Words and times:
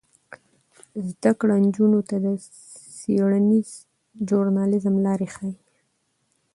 زده 1.09 1.31
کړه 1.39 1.55
نجونو 1.65 1.99
ته 2.09 2.15
د 2.25 2.27
څیړنیز 2.99 3.69
ژورنالیزم 4.27 4.95
لارې 5.05 5.27
ښيي. 5.35 5.53